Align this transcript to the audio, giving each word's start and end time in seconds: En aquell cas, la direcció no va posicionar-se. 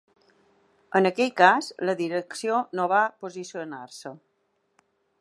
En 0.99 1.07
aquell 1.09 1.29
cas, 1.41 1.69
la 1.89 1.95
direcció 2.01 2.57
no 2.81 2.89
va 2.95 3.05
posicionar-se. 3.27 4.17